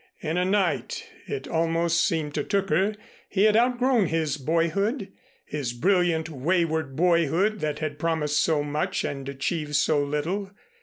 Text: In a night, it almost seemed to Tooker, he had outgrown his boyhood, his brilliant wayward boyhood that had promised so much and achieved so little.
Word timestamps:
In 0.21 0.35
a 0.37 0.43
night, 0.45 1.05
it 1.27 1.47
almost 1.47 2.03
seemed 2.03 2.33
to 2.33 2.43
Tooker, 2.43 2.95
he 3.29 3.43
had 3.43 3.55
outgrown 3.55 4.07
his 4.07 4.37
boyhood, 4.37 5.11
his 5.45 5.73
brilliant 5.73 6.27
wayward 6.27 6.95
boyhood 6.95 7.59
that 7.59 7.77
had 7.77 7.99
promised 7.99 8.39
so 8.39 8.63
much 8.63 9.03
and 9.03 9.29
achieved 9.29 9.75
so 9.75 10.03
little. 10.03 10.49